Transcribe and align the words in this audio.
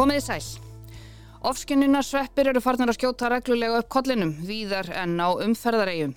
Komiði 0.00 0.20
sæl. 0.24 0.44
Ofskinnuna 1.44 2.00
sveppir 2.00 2.48
eru 2.48 2.62
farnir 2.64 2.88
að 2.88 2.96
skjóta 2.96 3.28
reglulega 3.28 3.82
upp 3.82 3.90
kollinum, 3.92 4.30
víðar 4.48 4.88
en 4.96 5.18
á 5.20 5.28
umferðaregjum. 5.44 6.14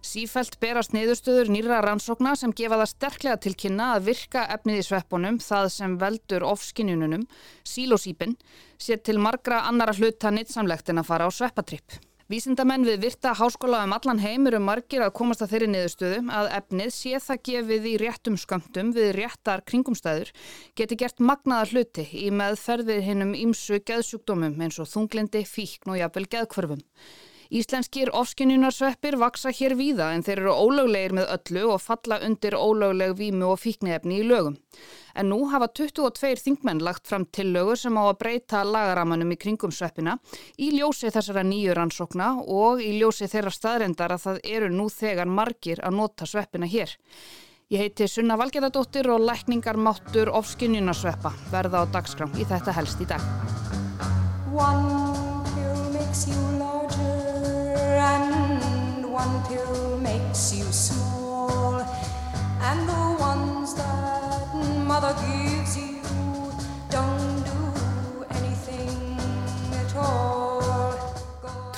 Sífælt 0.00 0.56
berast 0.62 0.94
niðurstöður 0.96 1.52
nýra 1.52 1.82
rannsókna 1.84 2.32
sem 2.40 2.54
gefa 2.56 2.78
það 2.80 2.92
sterklega 2.94 3.36
til 3.44 3.52
kynna 3.60 3.90
að 3.98 4.06
virka 4.08 4.46
efnið 4.56 4.80
í 4.80 4.86
sveppunum, 4.88 5.36
það 5.36 5.68
sem 5.76 6.00
veldur 6.00 6.48
ofskinnununum, 6.48 7.28
sílósípin, 7.68 8.38
sér 8.80 9.04
til 9.04 9.20
margra 9.20 9.66
annara 9.68 9.92
hluta 10.00 10.32
nýtsamlegt 10.32 10.88
en 10.88 11.04
að 11.04 11.12
fara 11.12 11.28
á 11.28 11.30
sveppatripp. 11.42 12.00
Vísindamenn 12.30 12.84
við 12.86 13.00
virta 13.02 13.32
háskóla 13.34 13.80
um 13.82 13.90
allan 13.96 14.20
heim 14.22 14.44
eru 14.46 14.60
margir 14.62 15.02
að 15.02 15.16
komast 15.18 15.40
að 15.42 15.50
þeirri 15.50 15.68
niðurstöðu 15.72 16.18
að 16.38 16.50
efnið 16.60 16.92
sé 16.94 17.18
það 17.24 17.40
gefið 17.48 17.88
í 17.90 17.94
réttum 17.98 18.36
sköndum 18.38 18.92
við 18.94 19.08
réttar 19.16 19.64
kringumstæður 19.66 20.30
geti 20.78 20.98
gert 21.00 21.18
magnaða 21.18 21.66
hluti 21.72 22.04
í 22.20 22.28
meðferðið 22.30 23.02
hinnum 23.08 23.32
ímsu 23.34 23.80
geðsjúkdómum 23.82 24.62
eins 24.62 24.78
og 24.78 24.86
þunglindi, 24.92 25.42
fíkn 25.42 25.90
og 25.90 25.98
jafnvel 26.04 26.28
geðkvörfum. 26.36 26.86
Íslenskir 27.50 28.12
ofskinjunarsveppir 28.14 29.16
vaksa 29.18 29.50
hér 29.50 29.72
víða 29.74 30.12
en 30.14 30.22
þeir 30.22 30.38
eru 30.44 30.52
ólöglegir 30.54 31.16
með 31.18 31.32
öllu 31.34 31.64
og 31.74 31.80
falla 31.82 32.20
undir 32.22 32.54
ólögleg 32.54 33.16
vímu 33.18 33.48
og 33.50 33.58
fíknefni 33.58 34.20
í 34.20 34.26
lögum. 34.28 34.54
En 35.18 35.32
nú 35.32 35.40
hafa 35.50 35.66
22 35.74 36.38
þingmenn 36.44 36.84
lagt 36.86 37.10
fram 37.10 37.26
tillögur 37.26 37.80
sem 37.80 37.98
á 37.98 38.06
að 38.06 38.20
breyta 38.22 38.62
lagaramanum 38.62 39.34
í 39.34 39.38
kringum 39.42 39.74
sveppina 39.74 40.14
í 40.62 40.70
ljósi 40.76 41.10
þessara 41.10 41.42
nýju 41.42 41.74
rannsókna 41.74 42.28
og 42.46 42.84
í 42.86 42.92
ljósi 43.00 43.26
þeirra 43.26 43.50
staðrendar 43.50 44.14
að 44.14 44.24
það 44.28 44.40
eru 44.54 44.70
nú 44.70 44.86
þegar 44.86 45.26
margir 45.26 45.82
að 45.82 45.98
nota 45.98 46.30
sveppina 46.30 46.70
hér. 46.70 46.94
Ég 47.70 47.82
heiti 47.82 48.06
Sunna 48.06 48.38
Valgerðardóttir 48.38 49.10
og 49.10 49.26
lækningar 49.26 49.74
máttur 49.74 50.30
ofskinjunarsveppa 50.38 51.34
verða 51.50 51.82
á 51.82 51.90
dagskrám 51.98 52.30
í 52.38 52.46
þetta 52.46 52.78
helst 52.78 53.02
í 53.02 53.10
dag. 53.10 53.22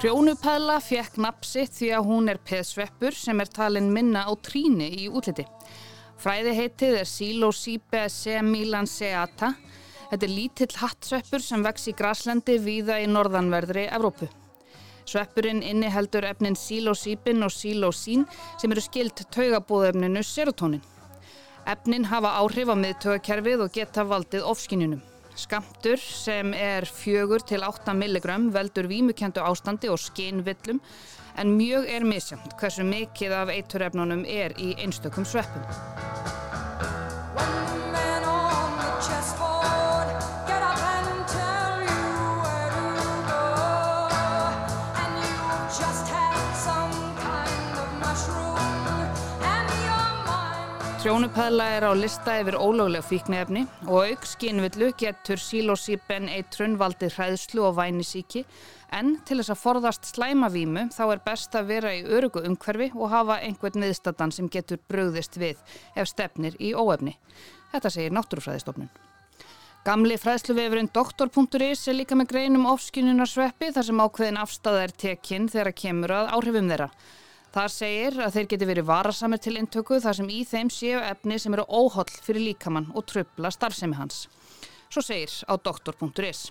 Trjónupæla 0.03 0.81
fekk 0.83 1.15
napsitt 1.23 1.77
því 1.77 1.89
að 1.95 2.07
hún 2.09 2.31
er 2.33 2.39
peðsveppur 2.43 3.15
sem 3.15 3.39
er 3.39 3.51
talin 3.55 3.93
minna 3.95 4.25
á 4.27 4.35
tríni 4.35 4.89
í 4.99 5.05
útliti. 5.07 5.45
Fræði 6.19 6.55
heitið 6.57 6.97
er 6.99 7.07
Psilocybe 7.07 8.01
semilanceata. 8.11 9.53
Þetta 10.11 10.27
er 10.27 10.33
lítill 10.33 10.75
hattsveppur 10.81 11.45
sem 11.47 11.63
vex 11.63 11.87
í 11.87 11.95
graslendi 11.95 12.59
víða 12.65 12.97
í 12.99 13.07
norðanverðri 13.15 13.87
Evrópu. 13.95 14.27
Sveppurinn 15.07 15.63
inniheldur 15.63 16.27
efnin 16.33 16.59
sílósípin 16.59 17.47
og 17.47 17.55
sílósín 17.55 18.27
sem 18.59 18.75
eru 18.75 18.83
skilt 18.83 19.23
taugabóðefninu 19.31 20.27
serotonin. 20.27 20.83
Efnin 21.63 22.11
hafa 22.11 22.35
áhrif 22.43 22.75
á 22.75 22.77
miðtögakerfið 22.83 23.69
og 23.69 23.79
geta 23.79 24.03
valdið 24.11 24.51
ofskinjunum. 24.51 25.12
Skamtur 25.39 25.97
sem 25.97 26.53
er 26.53 26.85
fjögur 26.85 27.41
til 27.49 27.65
8 27.65 27.95
milligram 27.97 28.51
veldur 28.53 28.89
vímukendu 28.91 29.41
ástandi 29.41 29.89
og 29.89 30.01
skinvillum 30.03 30.83
en 31.41 31.57
mjög 31.57 31.89
er 31.89 32.05
misjamt 32.05 32.57
hversu 32.61 32.85
mikið 32.85 33.39
af 33.41 33.57
eiturefnunum 33.57 34.27
er 34.29 34.53
í 34.61 34.75
einstökum 34.85 35.25
sveppum. 35.25 36.42
Trjónupæðla 51.03 51.65
er 51.67 51.83
á 51.83 51.99
lista 51.99 52.37
yfir 52.39 52.55
ólögleg 52.63 53.03
fíknefni 53.03 53.65
og 53.91 54.05
auk 54.07 54.27
skínvillu 54.31 54.93
getur 54.95 55.41
sílósípen 55.43 56.29
eitrun 56.31 56.77
valdið 56.79 57.17
hræðslu 57.17 57.65
og 57.67 57.73
vænisíki 57.75 58.45
en 58.95 59.17
til 59.27 59.41
þess 59.41 59.51
að 59.51 59.59
forðast 59.65 60.07
slæmavímu 60.13 60.85
þá 60.95 61.01
er 61.09 61.23
best 61.25 61.57
að 61.59 61.73
vera 61.73 61.91
í 61.97 62.05
örugu 62.07 62.45
umhverfi 62.47 62.93
og 62.95 63.11
hafa 63.11 63.41
einhvern 63.43 63.83
niðurstatan 63.83 64.31
sem 64.37 64.47
getur 64.47 64.79
bröðist 64.87 65.41
við 65.43 65.59
ef 65.99 66.07
stefnir 66.07 66.55
í 66.63 66.71
óefni. 66.71 67.17
Þetta 67.73 67.93
segir 67.97 68.15
náttúrufræðistofnun. 68.15 68.93
Gamli 69.83 70.21
fræðsluvefurinn 70.23 70.93
doktor.is 70.95 71.83
er 71.91 71.99
líka 71.99 72.15
með 72.15 72.31
greinum 72.37 72.71
ofskinunarsveppi 72.77 73.73
þar 73.75 73.91
sem 73.91 74.05
ákveðin 74.07 74.39
afstæða 74.45 74.87
er 74.87 74.95
tekinn 75.07 75.51
þegar 75.51 75.75
kemur 75.83 76.15
að 76.21 76.31
áhrifum 76.39 76.71
þeirra. 76.71 76.89
Þar 77.53 77.69
segir 77.69 78.15
að 78.25 78.37
þeir 78.37 78.47
geti 78.49 78.67
verið 78.71 78.87
varasamir 78.89 79.41
til 79.45 79.59
intöku 79.61 79.99
þar 80.01 80.17
sem 80.17 80.29
í 80.33 80.39
þeim 80.49 80.71
séu 80.73 81.03
efni 81.05 81.37
sem 81.39 81.53
eru 81.53 81.67
óholl 81.69 82.09
fyrir 82.25 82.47
líkamann 82.47 82.89
og 82.97 83.05
tröfla 83.11 83.51
starfsemi 83.53 83.99
hans. 83.99 84.25
Svo 84.89 85.05
segir 85.05 85.35
á 85.45 85.61
doktor.is. 85.61 86.47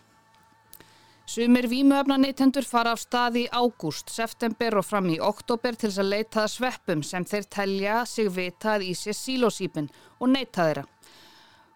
Sumir 1.25 1.65
vímuöfnaneytendur 1.71 2.65
fara 2.67 2.93
af 2.93 3.01
stað 3.01 3.39
í 3.39 3.43
ágúst, 3.49 4.09
september 4.13 4.77
og 4.77 4.85
fram 4.85 5.09
í 5.09 5.17
oktober 5.21 5.73
til 5.73 5.89
þess 5.89 6.01
að 6.03 6.11
leita 6.11 6.45
sveppum 6.49 7.01
sem 7.07 7.25
þeir 7.25 7.49
telja 7.55 7.99
sig 8.05 8.29
vitað 8.35 8.85
í 8.85 8.93
sér 8.97 9.17
sílósýpin 9.17 9.89
og 10.19 10.33
neyta 10.33 10.67
þeirra. 10.67 10.85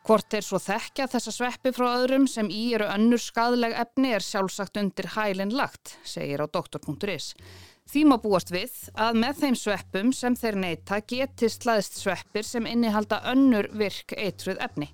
Hvort 0.06 0.28
þeir 0.30 0.46
svo 0.46 0.60
þekkja 0.62 1.08
þessa 1.10 1.32
sveppi 1.34 1.72
frá 1.74 1.88
öðrum 1.96 2.28
sem 2.30 2.50
í 2.54 2.68
eru 2.78 2.86
önnur 2.94 3.22
skadleg 3.22 3.72
efni 3.74 4.12
er 4.14 4.22
sjálfsagt 4.22 4.78
undir 4.78 5.08
hælinn 5.16 5.54
lagt, 5.58 5.96
segir 6.06 6.44
á 6.44 6.46
doktor.is. 6.46 7.32
Því 7.90 8.04
má 8.10 8.16
búast 8.22 8.52
við 8.54 8.74
að 9.02 9.18
með 9.22 9.40
þeim 9.42 9.58
sveppum 9.58 10.12
sem 10.14 10.38
þeir 10.38 10.60
neyta 10.62 11.00
geti 11.10 11.50
slaðist 11.50 11.98
sveppir 12.02 12.46
sem 12.46 12.70
innihalda 12.70 13.24
önnur 13.34 13.70
virk 13.74 14.14
eitruð 14.14 14.62
efni. 14.68 14.92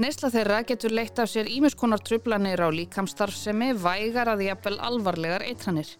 Neysla 0.00 0.30
þeirra 0.32 0.62
getur 0.64 0.96
leitt 0.96 1.20
af 1.20 1.28
sér 1.28 1.48
ímiskonar 1.52 2.00
trublanir 2.00 2.60
á 2.64 2.72
líkamstarfsemi, 2.72 3.74
vægar 3.76 4.32
að 4.32 4.46
jafnvel 4.46 4.76
alvarlegar 4.88 5.44
eitranir. 5.44 5.92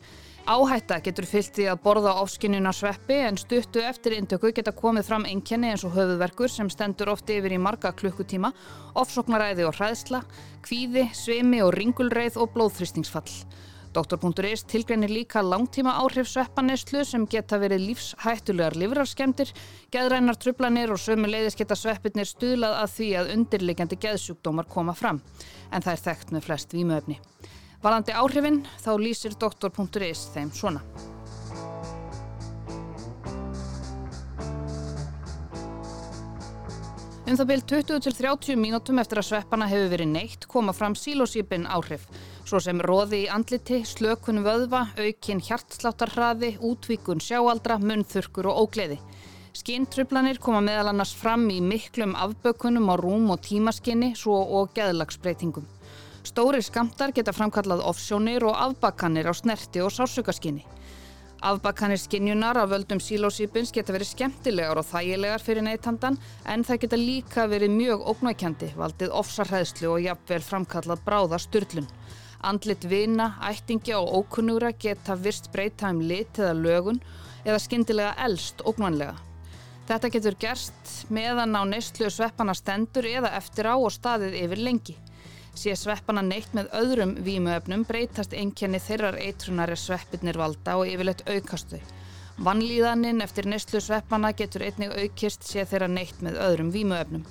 Áhætta 0.48 0.96
getur 1.04 1.26
fyllt 1.28 1.58
því 1.58 1.64
að 1.68 1.80
borða 1.84 2.14
ofskinnuna 2.22 2.70
sveppi 2.72 3.18
en 3.20 3.36
stuttu 3.36 3.82
eftir 3.84 4.14
indöku 4.16 4.48
geta 4.56 4.72
komið 4.72 5.10
fram 5.10 5.26
einkenni 5.28 5.68
eins 5.68 5.82
og 5.84 5.92
höfuverkur 5.92 6.48
sem 6.48 6.70
stendur 6.72 7.10
oft 7.12 7.28
yfir 7.28 7.52
í 7.52 7.58
marga 7.60 7.90
klukkutíma, 7.92 8.48
ofsóknaræði 8.96 9.66
og 9.68 9.76
hræðsla, 9.76 10.22
kvíði, 10.64 11.02
svimi 11.12 11.60
og 11.60 11.74
ringulreið 11.76 12.40
og 12.40 12.54
blóðþrýstingsfall. 12.54 13.34
Doktor.is 13.92 14.64
tilgreinir 14.72 15.12
líka 15.12 15.44
langtíma 15.44 15.98
áhrif 16.00 16.32
sveppaneslu 16.32 17.04
sem 17.04 17.28
geta 17.28 17.60
verið 17.60 17.84
lífshættulegar 17.90 18.80
livrarskemdir, 18.80 19.52
geðrænar 19.92 20.40
trublanir 20.40 20.96
og 20.96 21.04
sömu 21.04 21.28
leiðis 21.28 21.60
geta 21.60 21.76
sveppirnir 21.76 22.28
stuðlað 22.32 22.80
að 22.86 22.96
því 22.96 23.12
að 23.20 23.36
undirlegjandi 23.36 24.00
geðsjúkdómar 24.00 24.72
koma 24.72 24.96
fram, 24.96 25.20
en 25.68 25.84
það 25.84 25.92
er 25.98 26.04
þekkt 26.08 26.36
með 26.38 26.48
flest 26.48 26.72
vímuöfni. 26.72 27.20
Valandi 27.78 28.10
áhrifin 28.10 28.64
þá 28.82 28.90
lýsir 28.98 29.36
Doktor.is 29.38 30.24
þeim 30.34 30.50
svona. 30.50 30.80
Um 37.28 37.36
það 37.36 37.48
byrj 37.50 37.64
20-30 37.70 38.56
mínútum 38.56 38.98
eftir 38.98 39.20
að 39.20 39.28
sveppana 39.28 39.68
hefur 39.68 39.92
verið 39.92 40.10
neitt 40.10 40.48
koma 40.48 40.72
fram 40.72 40.96
sílósýpin 40.96 41.68
áhrif 41.68 42.08
svo 42.48 42.58
sem 42.64 42.80
róði 42.80 43.26
í 43.26 43.30
andliti, 43.30 43.82
slökun 43.84 44.40
vöðva, 44.46 44.86
aukin 44.96 45.42
hjartsláttarhraði, 45.44 46.54
útvíkun 46.64 47.20
sjáaldra, 47.20 47.76
munþurkur 47.78 48.48
og 48.48 48.62
ógleði. 48.64 48.98
Skinntrublanir 49.54 50.40
koma 50.40 50.64
meðal 50.64 50.94
annars 50.94 51.12
fram 51.14 51.44
í 51.52 51.60
miklum 51.60 52.16
afbökunum 52.16 52.88
á 52.90 52.94
rúm 52.98 53.28
og 53.34 53.42
tímaskinni 53.44 54.14
svo 54.16 54.40
og 54.40 54.72
geðlagsbreytingum. 54.74 55.77
Stórir 56.28 56.60
skamtar 56.60 57.14
geta 57.16 57.32
framkallað 57.32 57.80
offsjónir 57.88 58.44
og 58.44 58.56
afbakanir 58.60 59.30
á 59.30 59.32
snerti 59.32 59.80
og 59.80 59.94
sásökaskinni. 59.94 60.66
Afbakanir 61.40 62.00
skinjunar 62.02 62.58
af 62.60 62.68
völdum 62.68 63.00
sílósýpins 63.00 63.72
geta 63.72 63.94
verið 63.94 64.10
skemmtilegar 64.10 64.80
og 64.80 64.84
þægilegar 64.90 65.40
fyrir 65.40 65.64
neytandan 65.64 66.18
en 66.44 66.66
það 66.68 66.80
geta 66.82 67.00
líka 67.00 67.46
verið 67.48 67.72
mjög 67.78 68.04
ógnækjandi, 68.12 68.70
valdið 68.76 69.16
ofsarhæðslu 69.22 69.92
og 69.94 70.04
jafnvel 70.04 70.44
framkallað 70.50 71.04
bráða 71.06 71.40
styrlun. 71.40 71.88
Andlit 72.44 72.84
vina, 72.84 73.30
ættingja 73.48 73.96
og 74.02 74.12
ókunnúra 74.20 74.74
geta 74.76 75.16
virst 75.16 75.48
breyta 75.54 75.94
um 75.94 76.04
lit 76.04 76.36
eða 76.36 76.52
lögun 76.58 77.00
eða 77.46 77.62
skindilega 77.62 78.12
elst 78.28 78.60
ógnvanlega. 78.68 79.16
Þetta 79.88 80.12
getur 80.12 80.40
gerst 80.44 80.96
meðan 81.08 81.56
á 81.56 81.64
neistlu 81.64 82.10
sveppana 82.12 82.52
stendur 82.52 83.08
eða 83.08 83.32
eftir 83.40 83.72
á 83.72 83.80
og 83.80 83.94
staðið 83.94 84.42
yfir 84.44 84.66
lengi. 84.68 85.00
Sé 85.58 85.72
sveppana 85.74 86.22
neitt 86.22 86.52
með 86.54 86.68
öðrum 86.78 87.12
vímuöfnum 87.26 87.80
breytast 87.88 88.34
einkenni 88.36 88.78
þeirrar 88.78 89.16
eitrunar 89.18 89.72
er 89.72 89.80
sveppirnir 89.80 90.36
valda 90.38 90.76
og 90.78 90.86
yfirleitt 90.86 91.24
aukastu. 91.26 91.80
Vannlíðaninn 92.46 93.24
eftir 93.24 93.48
neistlu 93.50 93.80
sveppana 93.82 94.30
getur 94.38 94.62
einnig 94.68 94.92
aukist 94.94 95.48
sé 95.48 95.64
þeirra 95.66 95.88
neitt 95.90 96.20
með 96.22 96.38
öðrum 96.44 96.70
vímuöfnum. 96.76 97.24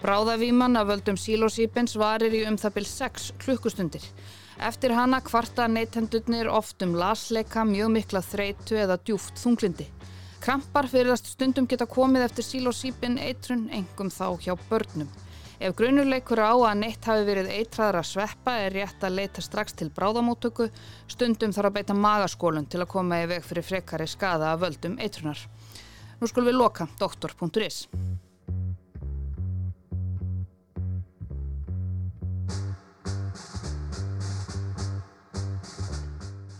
Bráðavíman 0.00 0.80
af 0.80 0.88
völdum 0.90 1.20
sílósýpins 1.22 1.94
varir 2.02 2.34
í 2.34 2.42
um 2.50 2.58
það 2.58 2.74
byrj 2.80 2.90
6 2.96 3.28
klukkustundir. 3.44 4.10
Eftir 4.58 4.96
hana 4.98 5.22
kvarta 5.22 5.68
neytendurnir 5.70 6.50
oft 6.50 6.82
um 6.82 6.98
lasleika, 6.98 7.62
mjög 7.62 7.94
mikla 7.94 8.24
þreitu 8.26 8.74
eða 8.74 8.98
djúft 9.04 9.38
þunglindi. 9.38 9.86
Krampar 10.42 10.90
fyrirðast 10.90 11.30
stundum 11.36 11.70
geta 11.70 11.86
komið 11.86 12.26
eftir 12.26 12.50
sílósýpin 12.50 13.22
eitrun, 13.22 13.68
engum 13.70 14.10
þá 14.10 14.34
hjá 14.42 14.58
börnum. 14.66 15.14
Ef 15.58 15.74
grunuleikur 15.74 16.38
á 16.38 16.54
að 16.54 16.76
neitt 16.78 17.06
hafi 17.10 17.24
verið 17.26 17.48
eitraðar 17.50 17.96
að 17.98 18.06
sveppa 18.12 18.52
er 18.62 18.76
rétt 18.76 19.02
að 19.02 19.16
leita 19.16 19.42
strax 19.42 19.74
til 19.74 19.88
bráðamótöku, 19.90 20.68
stundum 21.10 21.50
þarf 21.56 21.72
að 21.72 21.78
beita 21.80 21.96
magaskólun 21.98 22.68
til 22.70 22.84
að 22.84 22.92
koma 22.92 23.18
í 23.24 23.26
veg 23.32 23.42
fyrir 23.42 23.66
frekari 23.66 24.06
skada 24.06 24.52
að 24.52 24.62
völdum 24.68 24.94
eitrunar. 25.02 25.42
Nú 26.20 26.30
skulum 26.30 26.52
við 26.52 26.60
loka 26.60 26.86
doktor.is. 27.02 27.88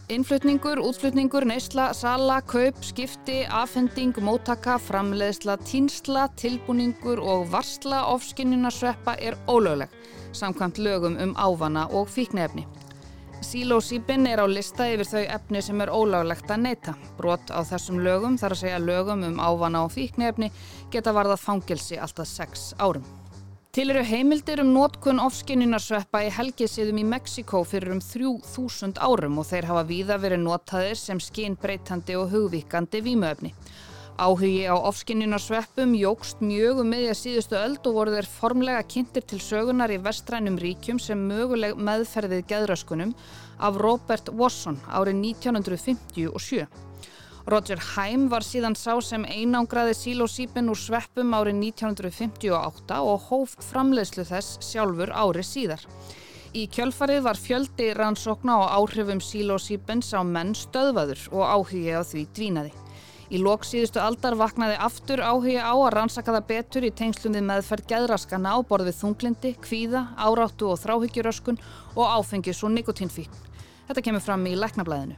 Innflutningur, 0.08 0.78
útflutningur, 0.80 1.44
neysla, 1.44 1.90
sala, 1.92 2.38
kaup, 2.48 2.78
skipti, 2.80 3.42
afhending, 3.52 4.16
mótaka, 4.24 4.78
framleiðsla, 4.80 5.58
tínsla, 5.68 6.22
tilbúningur 6.40 7.20
og 7.20 7.44
varsla 7.52 8.06
ofskinjunarsveppa 8.14 9.18
er 9.20 9.36
ólögleg, 9.52 9.92
samkvæmt 10.32 10.80
lögum 10.80 11.20
um 11.20 11.36
ávana 11.36 11.84
og 11.92 12.08
fíknefni. 12.08 12.64
Sílósýpin 13.44 14.24
er 14.32 14.40
á 14.40 14.48
lista 14.48 14.88
yfir 14.88 15.12
þau 15.12 15.26
efni 15.36 15.60
sem 15.62 15.84
er 15.84 15.92
ólöglegt 15.92 16.48
að 16.56 16.64
neyta. 16.64 16.96
Brot 17.20 17.52
á 17.52 17.60
þessum 17.68 18.00
lögum, 18.00 18.40
þar 18.40 18.56
að 18.56 18.64
segja 18.64 18.80
lögum 18.80 19.28
um 19.28 19.38
ávana 19.44 19.84
og 19.84 19.92
fíknefni, 19.92 20.48
geta 20.88 21.12
varðað 21.12 21.44
fangilsi 21.44 22.00
alltaf 22.00 22.32
6 22.32 22.70
árum. 22.80 23.04
Til 23.68 23.90
eru 23.92 24.00
heimildir 24.00 24.62
um 24.62 24.70
nótkun 24.72 25.18
ofskinjunarsveppa 25.20 26.22
í 26.24 26.30
helgisiðum 26.32 27.02
í 27.02 27.04
Mexiko 27.04 27.60
fyrir 27.68 27.92
um 27.92 28.00
3000 28.00 28.96
árum 28.96 29.36
og 29.42 29.44
þeir 29.50 29.68
hafa 29.68 29.82
víða 29.90 30.16
verið 30.22 30.40
notaðir 30.46 30.96
sem 30.96 31.20
skínbreytandi 31.20 32.16
og 32.16 32.32
hugvíkandi 32.32 33.02
vímuöfni. 33.04 33.52
Áhugi 34.16 34.64
á 34.72 34.74
ofskinjunarsveppum 34.88 35.92
jógst 36.00 36.40
mjög 36.40 36.80
um 36.80 36.88
meðja 36.94 37.12
síðustu 37.20 37.60
öld 37.60 37.84
og 37.84 38.00
voru 38.00 38.16
þeir 38.16 38.32
formlega 38.38 38.88
kynntir 38.88 39.28
til 39.28 39.44
sögunar 39.44 39.92
í 39.92 40.00
vestrænum 40.00 40.56
ríkjum 40.58 40.98
sem 40.98 41.28
möguleg 41.28 41.76
meðferðið 41.76 42.48
geðröskunum 42.48 43.12
af 43.60 43.76
Robert 43.84 44.32
Wasson 44.32 44.80
árið 44.88 45.20
1957. 45.36 46.87
Roger 47.48 47.80
Haim 47.94 48.26
var 48.28 48.44
síðan 48.44 48.74
sá 48.76 48.98
sem 49.00 49.22
einangraði 49.24 49.94
sílósýpin 49.96 50.66
úr 50.68 50.76
sveppum 50.76 51.30
árið 51.32 51.62
1958 51.62 52.98
og 53.00 53.22
hóf 53.30 53.54
framleiðslu 53.70 54.26
þess 54.28 54.58
sjálfur 54.66 55.08
árið 55.16 55.46
síðar. 55.48 55.84
Í 56.52 56.66
kjölfarið 56.68 57.22
var 57.24 57.40
fjöldi 57.40 57.86
rannsókna 57.96 58.58
og 58.60 58.74
áhrifum 58.76 59.22
sílósýpins 59.24 60.10
á 60.12 60.20
menn 60.28 60.52
stöðvaður 60.52 61.22
og 61.32 61.44
áhugi 61.46 61.96
á 61.96 62.04
því 62.04 62.26
dvínaði. 62.36 62.74
Í 63.32 63.40
loksíðustu 63.40 64.02
aldar 64.04 64.36
vaknaði 64.36 64.76
aftur 64.84 65.24
áhugi 65.24 65.56
á 65.56 65.72
að 65.72 65.92
rannsaka 65.96 66.34
það 66.36 66.48
betur 66.52 66.88
í 66.88 66.92
tengslum 67.00 67.36
við 67.36 67.48
meðferð 67.48 67.88
geðraskana 67.94 68.56
á 68.56 68.58
borð 68.60 68.90
við 68.90 69.00
þunglindi, 69.00 69.54
kvíða, 69.64 70.04
áráttu 70.20 70.68
og 70.68 70.82
þráhyggjuröskun 70.84 71.60
og 71.96 72.12
áfengis 72.12 72.60
og 72.60 72.76
nikotínfíkn. 72.76 73.44
Þetta 73.88 74.04
kemur 74.04 74.24
fram 74.24 74.44
í 74.48 74.56
læknablaðinu. 74.56 75.16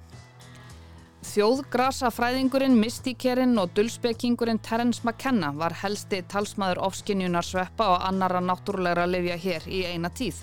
Þjóðgrasafræðingurinn, 1.20 2.78
mystíkerinn 2.81 3.58
og 3.61 3.75
dulspekingurinn 3.76 4.58
Terence 4.64 5.05
McKenna 5.05 5.50
var 5.52 5.75
helsti 5.82 6.22
talsmaður 6.32 6.81
ofskinjunar 6.87 7.44
sveppa 7.44 7.90
og 7.93 8.06
annara 8.08 8.40
náttúrulegra 8.40 9.05
lifja 9.05 9.37
hér 9.43 9.69
í 9.69 9.82
eina 9.93 10.08
tíð. 10.08 10.40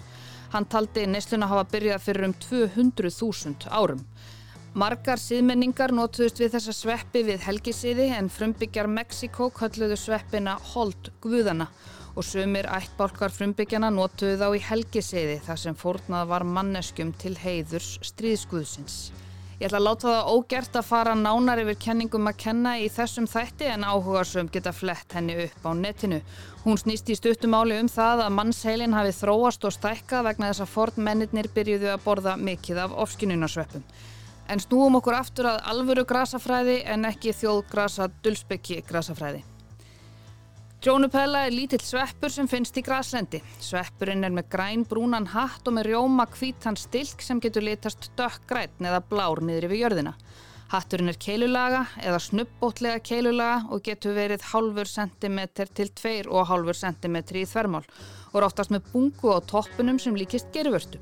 Hann 0.53 0.69
taldi 0.69 1.07
neysluna 1.09 1.49
hafa 1.49 1.65
byrjað 1.73 2.05
fyrir 2.05 2.29
um 2.29 2.37
200.000 2.45 3.73
árum. 3.73 4.05
Margar 4.77 5.17
síðmenningar 5.17 5.95
notuðust 5.97 6.43
við 6.43 6.53
þessa 6.53 6.77
sveppi 6.77 7.25
við 7.25 7.41
helgisiði 7.49 8.11
en 8.13 8.29
frumbyggjar 8.29 8.87
Mexiko 8.87 9.49
kölluðu 9.49 9.97
sveppina 9.97 10.59
Holt 10.75 11.09
Guðana 11.25 11.71
og 12.13 12.25
sumir 12.25 12.69
ættbálkar 12.69 13.33
frumbyggjana 13.33 13.89
notuðu 13.89 14.37
þá 14.37 14.49
í 14.53 14.65
helgisiði 14.69 15.39
þar 15.49 15.65
sem 15.65 15.77
fórnað 15.77 16.29
var 16.35 16.45
manneskum 16.45 17.17
til 17.17 17.33
heiðurs 17.41 17.95
stríðskuðsins. 18.13 19.07
Ég 19.57 19.65
ætla 19.65 19.79
að 19.79 19.85
láta 19.87 20.11
það 20.11 20.27
ógert 20.35 20.75
að 20.77 20.85
fara 20.85 21.13
nánar 21.17 21.57
yfir 21.63 21.77
kenningum 21.81 22.29
að 22.29 22.35
kenna 22.43 22.75
í 22.77 22.91
þessum 22.93 23.25
þætti 23.25 23.65
en 23.73 23.87
áhugarsum 23.89 24.51
geta 24.53 24.69
flett 24.69 25.15
henni 25.17 25.33
upp 25.47 25.65
á 25.65 25.73
netinu. 25.73 26.19
Hún 26.61 26.77
snýst 26.77 27.09
í 27.09 27.17
stuttumáli 27.17 27.79
um 27.81 27.89
það 27.89 28.21
að 28.27 28.35
mannsheilin 28.37 28.93
hafi 28.93 29.15
þróast 29.17 29.65
og 29.65 29.73
stækkað 29.73 30.29
vegna 30.29 30.51
þess 30.51 30.65
að 30.67 30.73
fort 30.75 31.01
mennirnir 31.01 31.49
byrjuðu 31.57 31.89
að 31.89 32.05
borða 32.05 32.37
mikið 32.37 32.83
af 32.85 32.95
ofskinunarsveppum. 33.07 33.89
En 34.45 34.61
snúum 34.61 35.01
okkur 35.01 35.17
aftur 35.23 35.49
að 35.49 35.63
alvöru 35.73 36.05
grasafræði 36.05 36.83
en 36.93 37.09
ekki 37.09 37.33
þjóðgrasa 37.41 38.11
dulsbyggi 38.21 38.83
grasafræði. 38.85 39.41
Trónupæla 40.77 41.47
er 41.47 41.55
lítill 41.57 41.81
sveppur 41.81 42.29
sem 42.29 42.45
finnst 42.45 42.75
í 42.77 42.83
graslendi. 42.85 43.39
Sveppurinn 43.65 44.21
er 44.27 44.33
með 44.35 44.51
græn 44.53 44.83
brúnan 44.85 45.25
hatt 45.31 45.65
og 45.65 45.73
með 45.73 45.89
rjóma 45.89 46.27
kvítan 46.29 46.77
stilk 46.77 47.23
sem 47.25 47.41
getur 47.41 47.65
litast 47.65 48.11
dökkgræn 48.19 48.85
eða 48.85 48.99
blár 49.09 49.41
niður 49.41 49.65
yfir 49.71 49.81
jörðina. 49.81 50.13
Hatturinn 50.69 51.09
er 51.09 51.17
keilulaga 51.17 51.81
eða 52.03 52.21
snubbótlega 52.21 53.01
keilulaga 53.09 53.73
og 53.73 53.81
getur 53.89 54.13
verið 54.19 54.45
hálfur 54.51 54.91
sentimeter 54.91 55.73
til 55.73 55.89
2,5 55.97 56.73
cm 56.83 57.19
í 57.41 57.45
þvermál 57.49 57.85
og 58.35 58.41
oftast 58.45 58.75
með 58.75 58.91
bungu 58.93 59.33
á 59.33 59.41
toppunum 59.49 59.97
sem 59.97 60.13
líkist 60.19 60.53
gerfurstu. 60.53 61.01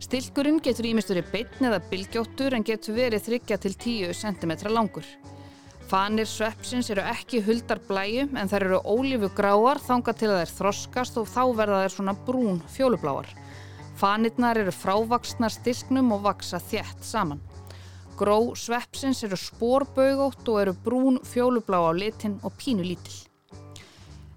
Stilkurinn 0.00 0.62
getur 0.64 0.88
ímistur 0.88 1.20
í 1.20 1.28
beitn 1.28 1.68
eða 1.68 1.84
bilgjóttur 1.90 2.56
en 2.56 2.64
getur 2.64 2.96
verið 2.96 3.34
3 3.34 3.58
til 3.66 3.74
10 3.74 4.16
cm 4.16 4.62
langur. 4.72 5.04
Fanir 5.88 6.26
sveppsins 6.28 6.90
eru 6.92 7.00
ekki 7.00 7.38
huldar 7.46 7.78
blæju 7.88 8.26
en 8.36 8.50
þær 8.50 8.64
eru 8.66 8.78
ólífu 8.84 9.30
gráar 9.32 9.78
þanga 9.80 10.12
til 10.20 10.28
að 10.28 10.42
þær 10.42 10.50
þroskast 10.58 11.16
og 11.16 11.30
þá 11.32 11.40
verða 11.56 11.78
þær 11.80 11.94
svona 11.94 12.14
brún 12.26 12.58
fjólubláar. 12.74 13.30
Fanirnar 13.96 14.60
eru 14.60 14.74
frávaksnar 14.76 15.54
stilknum 15.54 16.12
og 16.12 16.26
vaksa 16.26 16.60
þjætt 16.60 17.08
saman. 17.08 17.40
Gró 18.20 18.52
sveppsins 18.52 19.24
eru 19.24 19.40
spórbögótt 19.40 20.44
og 20.52 20.60
eru 20.60 20.76
brún 20.84 21.18
fjólublá 21.24 21.80
á 21.80 21.92
litin 21.96 22.36
og 22.44 22.52
pínu 22.60 22.84
lítil. 22.84 23.24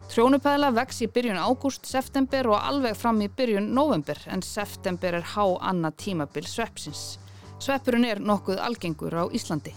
Trjónupæðla 0.07 0.71
vex 0.79 1.03
í 1.03 1.11
byrjun 1.11 1.39
ágúst, 1.39 1.83
september 1.83 2.47
og 2.55 2.59
alveg 2.63 2.95
fram 2.95 3.19
í 3.19 3.27
byrjun 3.27 3.73
november 3.75 4.23
en 4.31 4.39
september 4.39 5.19
er 5.19 5.27
há 5.35 5.45
annað 5.59 5.99
tímabil 6.07 6.47
sveppsins. 6.47 7.17
Sveppurinn 7.59 8.07
er 8.07 8.23
nokkuð 8.23 8.63
algengur 8.63 9.19
á 9.19 9.27
Íslandi. 9.35 9.75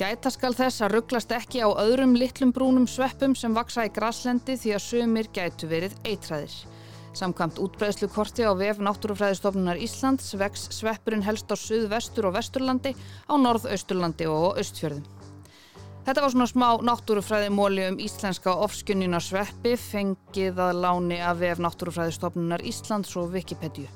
Gæta 0.00 0.30
skal 0.32 0.54
þess 0.56 0.80
að 0.80 0.94
rugglast 0.94 1.32
ekki 1.36 1.60
á 1.60 1.68
öðrum 1.76 2.14
litlum 2.16 2.54
brúnum 2.56 2.86
sveppum 2.88 3.34
sem 3.36 3.52
vaksa 3.52 3.82
í 3.84 3.90
graslendi 3.92 4.54
því 4.56 4.70
að 4.72 4.84
sömur 4.86 5.26
gætu 5.36 5.68
verið 5.68 5.98
eitræðir. 6.08 6.54
Samkvæmt 7.20 7.60
útbreðslukorti 7.60 8.46
á 8.48 8.56
VF 8.56 8.80
Náttúrufræðistofnunar 8.80 9.82
Íslands 9.84 10.32
vex 10.40 10.70
sveppurinn 10.72 11.26
helst 11.26 11.52
á 11.52 11.56
suðvestur 11.60 12.30
og 12.30 12.38
vesturlandi, 12.38 12.94
á 13.28 13.34
norðausturlandi 13.36 14.30
og 14.32 14.56
östfjörðum. 14.64 15.04
Þetta 16.08 16.24
var 16.24 16.32
svona 16.32 16.48
smá 16.48 16.68
náttúrufræði 16.80 17.52
móli 17.52 17.84
um 17.92 18.00
íslenska 18.00 18.56
ofskunnina 18.56 19.20
sveppi 19.20 19.76
fengið 19.76 20.64
að 20.64 20.80
láni 20.80 21.20
af 21.20 21.44
VF 21.44 21.60
Náttúrufræðistofnunar 21.66 22.64
Íslands 22.64 23.12
og 23.20 23.34
Wikipedia. 23.36 23.92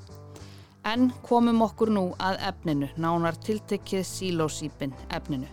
En 0.85 1.15
komum 1.25 1.65
okkur 1.65 1.97
nú 1.97 2.11
að 2.21 2.43
efninu, 2.53 2.93
nánar 3.01 3.41
tiltekkið 3.41 4.05
sílósýpin 4.05 4.93
efninu. 5.09 5.49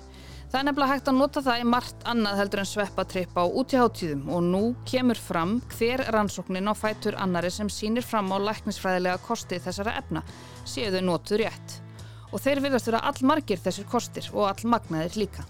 Það 0.51 0.59
er 0.59 0.65
nefnilega 0.67 0.91
hægt 0.91 1.07
að 1.07 1.15
nota 1.15 1.41
það 1.45 1.61
í 1.61 1.67
margt 1.71 2.01
annað 2.11 2.39
heldur 2.41 2.59
en 2.59 2.67
sveppatripp 2.67 3.37
á 3.39 3.43
útíháttíðum 3.47 4.25
og 4.35 4.41
nú 4.43 4.59
kemur 4.83 5.15
fram 5.15 5.53
hver 5.77 6.03
rannsóknin 6.11 6.67
á 6.67 6.75
fætur 6.75 7.15
annari 7.23 7.47
sem 7.55 7.69
sínir 7.71 8.03
fram 8.03 8.33
á 8.35 8.37
læknisfræðilega 8.49 9.21
kosti 9.23 9.61
þessara 9.63 9.93
efna, 10.01 10.25
séu 10.67 10.91
þau 10.91 11.05
notur 11.07 11.39
rétt. 11.39 11.77
Og 12.35 12.43
þeir 12.43 12.65
virðast 12.65 12.91
vera 12.91 12.99
allmargir 13.07 13.63
þessir 13.63 13.87
kostir 13.87 14.27
og 14.33 14.49
allmagnaðir 14.49 15.15
líka. 15.23 15.47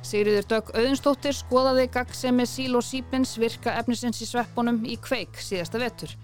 Sigriður 0.00 0.48
Dögg 0.48 0.72
Auðinstóttir 0.80 1.36
skoðaði 1.36 1.90
gaggsemi 1.92 2.48
síl 2.48 2.72
og 2.80 2.88
sípins 2.88 3.36
virka 3.36 3.76
efnisins 3.82 4.24
í 4.24 4.32
sveppunum 4.32 4.80
í 4.88 4.96
kveik 4.96 5.36
síðasta 5.44 5.76
vetur. 5.82 6.16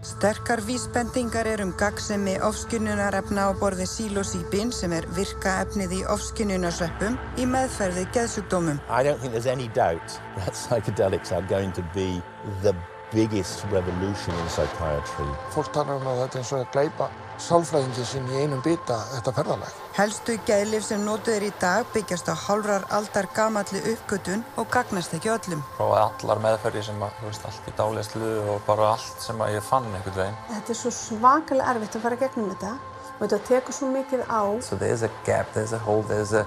Sterkar 0.00 0.62
vísbendingar 0.64 1.44
er 1.44 1.60
um 1.60 1.74
gaggsemi 1.76 2.38
ofskinnunarefna 2.40 3.42
á 3.48 3.50
borði 3.60 3.84
sílosíbin 3.84 4.70
sem 4.72 4.94
er 4.96 5.04
virka 5.12 5.58
efnið 5.60 5.92
í 5.98 5.98
ofskinnunarsveppum 6.14 7.18
í 7.36 7.44
meðferði 7.44 8.06
geðsugdómum. 8.14 8.80
I 8.88 9.04
don't 9.04 9.20
think 9.20 9.36
there's 9.36 9.50
any 9.50 9.68
doubt 9.76 10.16
that 10.38 10.56
psychedelics 10.56 11.36
are 11.36 11.44
going 11.52 11.72
to 11.76 11.84
be 11.92 12.22
the 12.62 12.72
biggest 13.12 13.64
revolution 13.70 14.34
in 14.36 14.48
psychiatry. 14.48 15.26
Fólk 15.54 15.72
talar 15.74 15.98
um 15.98 16.06
að 16.10 16.22
þetta 16.24 16.38
er 16.38 16.42
eins 16.42 16.52
og 16.54 16.62
að 16.62 16.72
gleipa 16.74 17.10
sálfræðingi 17.40 18.04
sinn 18.04 18.28
í 18.28 18.42
einum 18.42 18.60
bita 18.64 18.98
þetta 19.14 19.32
ferðalag. 19.38 19.78
Helstu 19.96 20.36
gæðlif 20.48 20.84
sem 20.86 21.02
notuður 21.04 21.46
í 21.48 21.50
dag 21.62 21.88
byggjast 21.94 22.28
á 22.28 22.34
hálfrar 22.36 22.84
aldar 22.96 23.28
gamalli 23.36 23.80
uppgötun 23.94 24.44
og 24.60 24.68
gagnast 24.74 25.14
ekki 25.16 25.32
öllum. 25.32 25.64
Prófaði 25.78 26.24
allar 26.24 26.42
meðferði 26.44 26.84
sem 26.90 27.04
að, 27.06 27.16
þú 27.20 27.30
veist, 27.30 27.46
allt 27.48 27.70
í 27.70 27.76
dálislu 27.80 28.32
og 28.54 28.60
bara 28.68 28.92
allt 28.94 29.24
sem 29.24 29.40
að 29.40 29.56
ég 29.56 29.66
fann 29.70 29.88
einhvern 29.88 30.18
veginn. 30.20 30.40
Þetta 30.50 30.74
er 30.74 30.80
svo 30.82 30.94
svakalega 30.98 31.74
erfitt 31.74 31.96
að 31.96 32.06
fara 32.06 32.20
gegnum 32.20 32.52
þetta 32.52 32.74
og 33.20 33.24
þetta 33.24 33.40
tekur 33.48 33.78
svo 33.78 33.90
mikið 33.94 34.26
á. 34.28 34.42
So 34.64 34.76
there's 34.76 35.02
a 35.02 35.10
gap, 35.24 35.52
there's 35.56 35.72
a 35.72 35.80
hole, 35.80 36.04
there's 36.12 36.36
a 36.36 36.44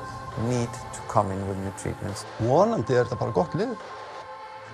need 0.47 0.69
to 0.93 1.01
come 1.09 1.33
in 1.33 1.41
with 1.49 1.57
new 1.57 1.73
treatments. 1.81 2.25
Vonandi 2.41 2.97
er 2.97 3.05
þetta 3.07 3.19
bara 3.25 3.37
gott 3.41 3.57
lið 3.57 3.75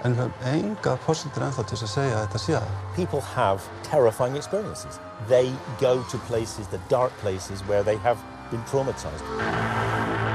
en 0.03 0.15
enga 0.47 0.95
fórsendur 1.03 1.43
ennþá 1.43 1.65
til 1.67 1.77
að 1.79 1.91
segja 1.93 2.15
að 2.15 2.25
þetta 2.25 2.41
sé. 2.45 2.61
People 2.95 3.21
have 3.35 3.67
terrifying 3.83 4.37
experiences. 4.37 4.99
They 5.27 5.51
go 5.81 6.03
to 6.11 6.17
places, 6.29 6.67
the 6.67 6.81
dark 6.89 7.11
places 7.19 7.61
where 7.67 7.83
they 7.83 7.97
have 7.97 8.17
been 8.51 8.63
traumatized. 8.71 10.28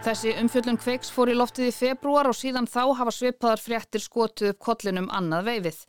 Þessi 0.00 0.30
umfjöldun 0.40 0.78
kveiks 0.80 1.10
fór 1.12 1.28
í 1.28 1.34
loftið 1.36 1.66
í 1.68 1.72
februar 1.76 2.30
og 2.30 2.36
síðan 2.38 2.64
þá 2.64 2.94
hafa 2.96 3.12
svipaðar 3.12 3.60
fréttir 3.60 4.00
skotuð 4.00 4.54
upp 4.54 4.58
kollinum 4.64 5.10
annað 5.12 5.50
veifið. 5.50 5.80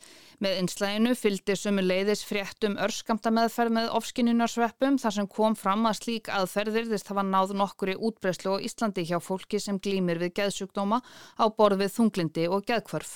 Með 0.44 0.58
einslæginu 0.60 1.14
fylgdi 1.16 1.56
sumu 1.56 1.80
leiðis 1.80 2.20
fréttum 2.28 2.76
örskamta 2.84 3.32
meðferð 3.32 3.72
með 3.78 3.88
ofskinnunarsveppum 3.96 4.98
þar 5.00 5.16
sem 5.16 5.30
kom 5.32 5.56
fram 5.56 5.88
að 5.88 5.96
slík 6.02 6.28
aðferðirðist 6.28 7.08
hafa 7.08 7.24
náð 7.24 7.56
nokkur 7.56 7.94
í 7.94 7.96
útbreyslu 8.10 8.52
og 8.58 8.68
Íslandi 8.68 9.06
hjá 9.08 9.16
fólki 9.16 9.62
sem 9.64 9.80
glýmir 9.80 10.20
við 10.20 10.34
geðsjúkdóma 10.42 11.00
á 11.40 11.44
borð 11.48 11.86
við 11.86 11.96
þunglindi 11.96 12.46
og 12.52 12.68
geðkvörf. 12.68 13.14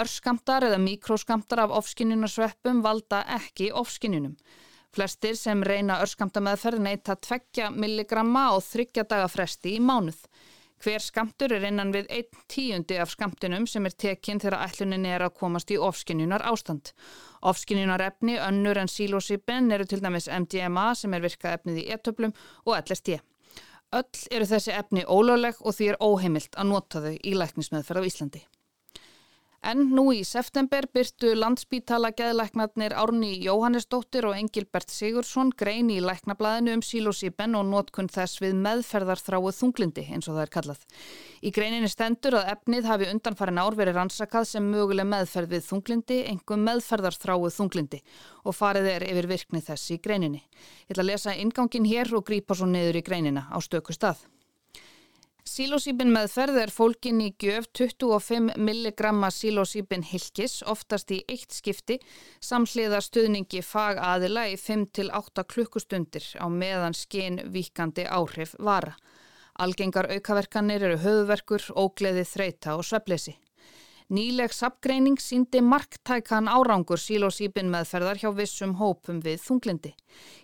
Örskamtar 0.00 0.64
eða 0.70 0.80
mikróskamtar 0.80 1.66
af 1.66 1.76
ofskinnunarsveppum 1.82 2.80
valda 2.88 3.20
ekki 3.36 3.68
ofskinnunum. 3.76 4.38
Flestir 4.90 5.36
sem 5.38 5.60
reyna 5.62 6.00
örskamta 6.02 6.40
meðferð 6.42 6.82
neyta 6.82 7.14
2 7.14 7.68
milligramma 7.78 8.48
og 8.56 8.64
3 8.66 9.04
daga 9.04 9.28
fresti 9.30 9.76
í 9.76 9.82
mánuð. 9.82 10.18
Hver 10.80 11.02
skamtur 11.04 11.52
er 11.52 11.66
innan 11.68 11.92
við 11.92 12.08
1 12.16 12.38
tíundi 12.48 12.96
af 12.98 13.12
skamtunum 13.12 13.66
sem 13.68 13.84
er 13.86 13.94
tekinn 14.04 14.40
þegar 14.40 14.64
ætlunin 14.64 15.04
er 15.06 15.26
að 15.26 15.34
komast 15.36 15.70
í 15.70 15.76
ofskinjunar 15.76 16.42
ástand. 16.48 16.94
Ofskinjunar 17.46 18.00
efni, 18.00 18.38
önnur 18.40 18.80
en 18.80 18.88
sílósipin 18.88 19.70
eru 19.76 19.84
til 19.84 20.00
dæmis 20.00 20.26
MDMA 20.26 20.94
sem 20.96 21.14
er 21.14 21.26
virkað 21.26 21.58
efnið 21.58 21.82
í 21.82 21.88
etöflum 21.98 22.32
og 22.64 22.78
LSD. 22.80 23.20
Öll 23.92 24.24
eru 24.30 24.46
þessi 24.46 24.72
efni 24.72 25.04
ólögleg 25.04 25.60
og 25.60 25.76
því 25.76 25.92
er 25.92 26.00
óheimilt 26.00 26.56
að 26.56 26.72
nota 26.72 27.04
þau 27.04 27.14
í 27.14 27.36
læknismeðferð 27.36 28.02
á 28.02 28.08
Íslandi. 28.10 28.42
En 29.60 29.90
nú 29.92 30.06
í 30.16 30.22
september 30.24 30.86
byrtu 30.88 31.34
landsbítala 31.36 32.14
geðlæknarnir 32.16 32.94
Árni 32.96 33.34
Jóhannesdóttir 33.44 34.24
og 34.24 34.38
Engilbert 34.38 34.88
Sigursson 34.88 35.50
grein 35.52 35.90
í 35.92 35.98
læknablaðinu 36.00 36.78
um 36.78 36.84
sílósíben 36.84 37.58
og 37.58 37.66
nótkunn 37.68 38.08
þess 38.08 38.40
við 38.40 38.56
meðferðarþráu 38.64 39.52
þunglindi 39.58 40.06
eins 40.14 40.30
og 40.30 40.38
það 40.38 40.42
er 40.46 40.54
kallað. 40.56 40.88
Í 41.44 41.52
greininni 41.52 41.92
stendur 41.92 42.38
að 42.40 42.54
efnið 42.54 42.88
hafi 42.88 43.12
undanfarin 43.12 43.60
ár 43.60 43.76
verið 43.76 44.00
rannsakað 44.00 44.48
sem 44.54 44.72
möguleg 44.72 45.10
meðferð 45.12 45.52
við 45.52 45.68
þunglindi, 45.68 46.20
engum 46.32 46.64
meðferðarþráu 46.64 47.52
þunglindi 47.52 48.00
og 48.48 48.56
farið 48.56 48.92
er 48.96 49.08
yfir 49.12 49.28
virkni 49.36 49.60
þess 49.60 49.92
í 49.92 50.00
greininni. 50.00 50.40
Ég 50.88 50.96
ætla 50.96 51.04
að 51.04 51.12
lesa 51.12 51.36
ingangin 51.36 51.92
hér 51.92 52.16
og 52.16 52.24
grípa 52.32 52.56
svo 52.56 52.64
niður 52.64 53.04
í 53.04 53.04
greinina 53.04 53.50
á 53.52 53.60
stöku 53.60 53.92
stað. 53.92 54.24
Sílósíbin 55.50 56.12
meðferð 56.14 56.60
er 56.62 56.70
fólkin 56.70 57.18
í 57.24 57.32
gjöf 57.42 57.64
25 57.74 58.52
milligramma 58.62 59.32
sílósíbin 59.34 60.04
hilkis, 60.06 60.60
oftast 60.62 61.10
í 61.10 61.18
eitt 61.26 61.50
skipti, 61.56 61.96
samhliða 62.38 63.00
stuðningi 63.02 63.64
fagaðila 63.66 64.44
í 64.52 64.54
5-8 64.54 65.42
klukkustundir 65.50 66.28
á 66.38 66.46
meðan 66.46 66.94
skein 66.94 67.40
vikandi 67.50 68.06
áhrif 68.06 68.54
vara. 68.62 68.94
Algengar 69.58 70.06
aukaverkanir 70.14 70.86
eru 70.86 71.02
höfuverkur, 71.02 71.66
ógleði, 71.74 72.22
þreita 72.30 72.78
og 72.78 72.86
sveplesi. 72.86 73.34
Nýleg 74.10 74.50
sapgreining 74.50 75.20
síndi 75.22 75.60
marktækan 75.62 76.48
árangur 76.50 76.98
sílósípin 76.98 77.68
meðferðar 77.70 78.18
hjá 78.18 78.32
vissum 78.34 78.72
hópum 78.80 79.20
við 79.22 79.36
þunglindi. 79.44 79.92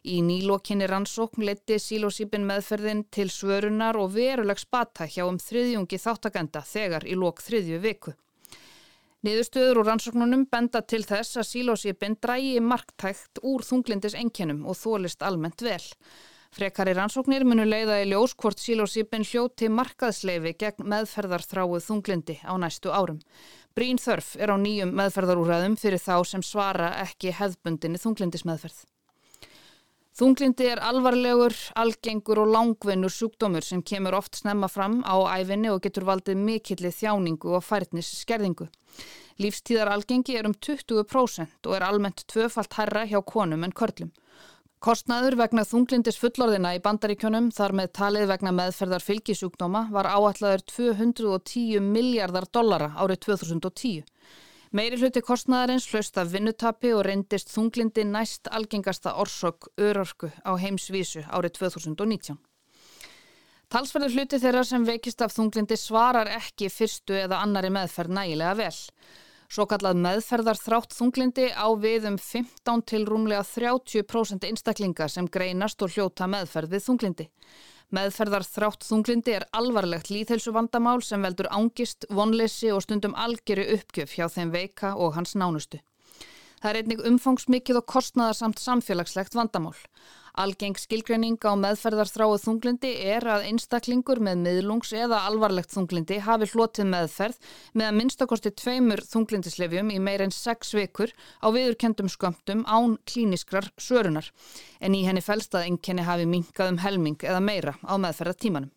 Í 0.06 0.20
nýlokinni 0.22 0.86
rannsókn 0.86 1.42
leti 1.48 1.80
sílósípin 1.82 2.46
meðferðin 2.46 3.02
til 3.10 3.26
svörunar 3.26 3.98
og 3.98 4.12
veruleg 4.14 4.62
spata 4.62 5.08
hjá 5.10 5.24
um 5.26 5.40
þriðjungi 5.42 5.98
þáttakenda 5.98 6.62
þegar 6.62 7.08
í 7.10 7.18
lok 7.18 7.42
þriðju 7.42 7.82
viku. 7.82 8.14
Niðurstöður 9.26 9.82
og 9.82 9.90
rannsóknunum 9.90 10.46
benda 10.46 10.84
til 10.86 11.02
þess 11.02 11.42
að 11.42 11.50
sílósípin 11.50 12.14
drægi 12.22 12.62
marktækt 12.62 13.42
úr 13.42 13.66
þunglindis 13.66 14.14
enkjönum 14.14 14.62
og 14.62 14.78
þólist 14.78 15.26
almennt 15.26 15.66
vel. 15.66 15.82
Frekari 16.56 16.94
rannsóknir 16.96 17.42
munu 17.44 17.66
leiða 17.68 17.98
í 18.00 18.06
ljós 18.08 18.32
hvort 18.40 18.56
sílósípin 18.62 19.26
hljóti 19.28 19.68
markaðsleifi 19.68 20.54
gegn 20.56 20.86
meðferðarþráu 20.88 21.76
þunglindi 21.84 22.38
á 22.48 22.56
næstu 22.56 22.94
árum. 22.96 23.18
Brín 23.76 24.00
þörf 24.00 24.30
er 24.40 24.48
á 24.48 24.56
nýjum 24.56 24.94
meðferðarúræðum 24.96 25.76
fyrir 25.76 26.00
þá 26.00 26.24
sem 26.24 26.40
svara 26.40 26.94
ekki 27.02 27.34
hefðbundinni 27.36 28.00
þunglindismeðferð. 28.00 28.78
Þunglindi 30.16 30.70
er 30.72 30.80
alvarlegur, 30.80 31.52
algengur 31.76 32.40
og 32.46 32.48
langvinnur 32.54 33.12
sjúkdómur 33.12 33.60
sem 33.60 33.84
kemur 33.84 34.16
oft 34.16 34.40
snemma 34.40 34.72
fram 34.72 35.02
á 35.04 35.12
æfinni 35.36 35.68
og 35.68 35.82
getur 35.84 36.08
valdið 36.08 36.40
mikilli 36.40 36.88
þjáningu 36.88 37.52
og 37.52 37.66
færtnis 37.68 38.14
skerðingu. 38.22 38.70
Lífstíðar 39.44 39.92
algengi 39.92 40.40
er 40.40 40.48
um 40.48 40.56
20% 40.56 41.68
og 41.68 41.76
er 41.76 41.84
almennt 41.84 42.24
tvöfalt 42.32 42.80
herra 42.80 43.04
hjá 43.04 43.20
konum 43.20 43.68
en 43.68 43.76
körlum. 43.76 44.16
Kostnaður 44.84 45.38
vegna 45.40 45.62
þunglindis 45.64 46.18
fullorðina 46.20 46.74
í 46.76 46.80
bandaríkjónum 46.84 47.48
þar 47.56 47.72
með 47.78 47.92
talið 47.96 48.26
vegna 48.28 48.50
meðferðar 48.52 49.02
fylgisjúkdóma 49.02 49.86
var 49.94 50.08
áallaður 50.12 50.64
210 50.68 51.80
miljardar 51.80 52.44
dollara 52.52 52.90
árið 53.00 53.22
2010. 53.24 54.04
Meiri 54.76 54.98
hluti 55.00 55.22
kostnaðarins 55.24 55.86
hlaust 55.88 56.18
af 56.20 56.28
vinnutapi 56.34 56.92
og 56.92 57.06
reyndist 57.06 57.48
þunglindi 57.54 58.04
næst 58.04 58.50
algengasta 58.52 59.14
orsök 59.16 59.70
örörku 59.80 60.28
á 60.44 60.52
heimsvísu 60.60 61.24
árið 61.24 61.56
2019. 61.62 62.36
Talsverður 63.72 64.12
hluti 64.12 64.38
þeirra 64.42 64.64
sem 64.66 64.84
veikist 64.84 65.24
af 65.24 65.32
þunglindi 65.32 65.78
svarar 65.80 66.28
ekki 66.36 66.68
fyrstu 66.70 67.16
eða 67.16 67.40
annari 67.46 67.72
meðferð 67.72 68.12
nægilega 68.20 68.58
vel. 68.60 68.76
Svo 69.46 69.66
kallað 69.70 70.00
meðferðar 70.02 70.58
þrátt 70.58 70.94
þunglindi 70.96 71.46
á 71.54 71.66
við 71.78 72.08
um 72.10 72.18
15 72.18 72.82
til 72.90 73.04
rúmlega 73.06 73.44
30% 73.46 74.46
einstaklinga 74.48 75.08
sem 75.08 75.28
greinast 75.30 75.82
og 75.86 75.94
hljóta 75.94 76.26
meðferð 76.30 76.74
við 76.74 76.86
þunglindi. 76.88 77.28
Meðferðar 77.94 78.42
þrátt 78.42 78.82
þunglindi 78.82 79.36
er 79.36 79.46
alvarlegt 79.54 80.10
líðhelsu 80.10 80.50
vandamál 80.56 80.98
sem 81.06 81.22
veldur 81.22 81.46
ángist, 81.54 82.08
vonleysi 82.10 82.72
og 82.74 82.82
stundum 82.82 83.14
algjöru 83.14 83.68
uppgjöf 83.76 84.16
hjá 84.18 84.26
þeim 84.26 84.50
veika 84.50 84.96
og 84.98 85.14
hans 85.14 85.36
nánustu. 85.38 85.78
Það 86.56 86.70
er 86.72 86.78
einnig 86.80 87.02
umfangsmikið 87.06 87.78
og 87.78 87.86
kostnaðarsamt 87.92 88.58
samfélagslegt 88.58 89.36
vandamál. 89.38 89.76
Algeng 90.36 90.76
skilgreining 90.76 91.38
á 91.48 91.56
meðferðarþráu 91.56 92.34
þunglindi 92.42 92.90
er 93.08 93.24
að 93.24 93.46
einstaklingur 93.48 94.18
með 94.20 94.42
miðlungs 94.42 94.90
eða 94.92 95.22
alvarlegt 95.30 95.72
þunglindi 95.72 96.18
hafi 96.26 96.50
hlotið 96.50 96.90
meðferð 96.90 97.38
með 97.72 97.86
að 97.86 97.96
minnstakosti 97.96 98.52
tveimur 98.60 99.00
þunglindislefjum 99.08 99.94
í 99.94 99.96
meir 100.04 100.26
en 100.26 100.34
sex 100.36 100.74
vikur 100.76 101.14
á 101.40 101.48
viðurkendum 101.56 102.12
skömmtum 102.12 102.66
án 102.68 102.98
klíniskrar 103.08 103.70
sörunar 103.80 104.28
en 104.84 104.98
í 104.98 105.06
henni 105.08 105.24
fælst 105.24 105.56
að 105.56 105.70
einkenni 105.70 106.04
hafi 106.04 106.28
minkað 106.28 106.74
um 106.74 106.82
helming 106.84 107.16
eða 107.24 107.40
meira 107.40 107.78
á 107.80 107.96
meðferðartímanum. 107.96 108.68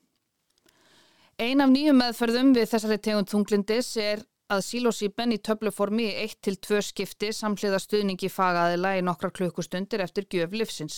Ein 1.40 1.60
af 1.60 1.76
nýjum 1.76 2.00
meðferðum 2.00 2.56
við 2.56 2.72
þessari 2.72 3.02
tegund 3.04 3.34
þunglindis 3.36 3.98
er 4.00 4.24
að 4.50 4.64
sílósíben 4.66 5.36
í 5.36 5.38
töfluformi 5.46 6.08
í 6.10 6.26
1-2 6.26 6.82
skipti 6.88 7.30
samhliða 7.36 7.80
stuðningi 7.84 8.32
fagaðila 8.34 8.96
í 8.98 9.04
nokkra 9.06 9.30
klukkustundir 9.36 10.02
eftir 10.02 10.26
gjöf 10.34 10.56
livsins. 10.58 10.98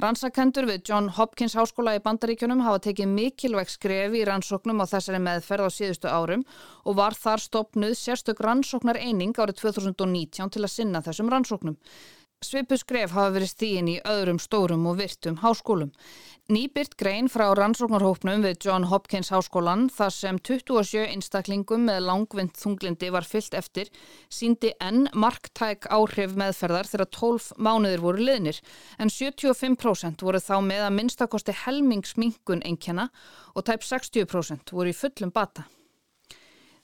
Rannsakendur 0.00 0.68
við 0.70 0.88
John 0.88 1.10
Hopkins 1.18 1.56
Háskóla 1.58 1.96
í 1.98 2.02
Bandaríkjunum 2.04 2.62
hafa 2.64 2.80
tekið 2.86 3.12
mikilvæg 3.12 3.72
skrefi 3.72 4.22
í 4.22 4.26
rannsóknum 4.28 4.80
á 4.80 4.86
þessari 4.88 5.20
meðferð 5.24 5.68
á 5.68 5.70
síðustu 5.74 6.08
árum 6.08 6.46
og 6.84 7.00
var 7.00 7.18
þar 7.18 7.44
stopnuð 7.44 7.96
sérstök 7.98 8.40
rannsóknar 8.46 9.00
eining 9.02 9.36
árið 9.36 9.60
2019 9.64 10.54
til 10.54 10.64
að 10.64 10.72
sinna 10.72 11.04
þessum 11.04 11.32
rannsóknum. 11.34 11.76
Svipu 12.38 12.76
skref 12.78 13.10
hafa 13.16 13.32
verið 13.34 13.48
stíin 13.50 13.88
í 13.90 13.96
öðrum 14.06 14.36
stórum 14.38 14.84
og 14.86 15.00
virtum 15.00 15.40
háskólum. 15.42 15.88
Nýbyrt 16.54 16.92
grein 17.00 17.26
frá 17.26 17.48
rannsóknarhópnum 17.58 18.44
við 18.46 18.60
John 18.62 18.84
Hopkins 18.86 19.32
háskólan 19.34 19.88
þar 19.90 20.12
sem 20.14 20.38
27 20.46 21.02
einstaklingum 21.02 21.82
með 21.88 22.06
langvind 22.06 22.54
þunglindi 22.54 23.10
var 23.10 23.26
fyllt 23.26 23.56
eftir 23.58 23.90
síndi 24.30 24.70
enn 24.78 25.08
marktæk 25.18 25.90
áhrif 25.90 26.36
meðferðar 26.38 26.86
þegar 26.86 27.10
12 27.18 27.48
mánuðir 27.58 28.04
voru 28.06 28.28
liðnir 28.30 28.60
en 29.02 29.10
75% 29.10 30.22
voru 30.22 30.38
þá 30.38 30.54
með 30.62 30.84
að 30.86 30.94
minnstakosti 31.00 31.56
helmingsminkun 31.64 32.62
einkjana 32.70 33.08
og 33.58 33.66
tæp 33.66 33.82
60% 33.82 34.72
voru 34.78 34.94
í 34.94 34.96
fullum 34.96 35.34
bata. 35.34 35.66